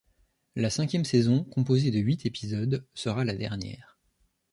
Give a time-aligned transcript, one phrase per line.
[0.55, 3.99] La cinquième saison, composée de huit épisodes, sera la dernière.